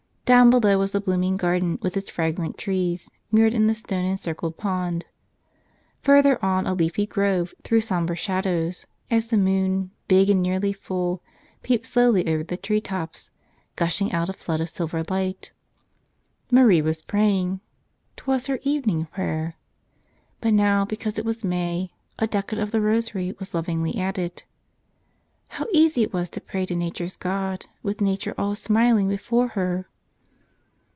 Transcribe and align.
Down 0.23 0.49
below 0.49 0.79
was 0.79 0.93
the 0.93 1.01
blooming 1.01 1.35
garden 1.35 1.77
with 1.81 1.97
its 1.97 2.09
fra¬ 2.09 2.33
grant 2.33 2.57
trees 2.57 3.11
mirrored 3.33 3.53
in 3.53 3.67
the 3.67 3.75
stone 3.75 4.05
encircled 4.05 4.55
pond. 4.55 5.05
Further 6.03 6.39
on 6.45 6.65
a 6.65 6.73
leafy 6.73 7.05
grove 7.05 7.53
threw 7.65 7.81
somber 7.81 8.15
shadows, 8.15 8.85
as 9.09 9.27
the 9.27 9.35
moon, 9.35 9.91
big 10.07 10.29
and 10.29 10.41
nearly 10.41 10.71
full, 10.71 11.21
peeped 11.63 11.85
slowly 11.85 12.29
over 12.33 12.45
the 12.45 12.55
tree 12.55 12.79
tops, 12.79 13.29
gushing 13.75 14.13
out 14.13 14.29
a 14.29 14.33
flood 14.33 14.61
of 14.61 14.69
silver 14.69 15.03
light. 15.09 15.51
Marie 16.49 16.81
was 16.81 17.01
praying. 17.01 17.59
'Twas 18.15 18.47
her 18.47 18.59
evening 18.63 19.07
prayer. 19.07 19.57
But 20.39 20.53
now, 20.53 20.85
because 20.85 21.19
it 21.19 21.25
was 21.25 21.43
May, 21.43 21.91
a 22.17 22.25
decade 22.25 22.57
of 22.59 22.71
the 22.71 22.79
rosary 22.79 23.35
was 23.37 23.49
lov¬ 23.51 23.65
ingly 23.65 23.97
added. 23.97 24.43
How 25.49 25.67
easy 25.73 26.03
it 26.03 26.13
was 26.13 26.29
to 26.29 26.39
pray 26.39 26.65
to 26.67 26.73
nature's 26.75 27.17
God 27.17 27.65
with 27.83 27.99
nature 27.99 28.33
all 28.37 28.51
a 28.51 28.55
smiling 28.55 29.09
before 29.09 29.49
her! 29.49 29.87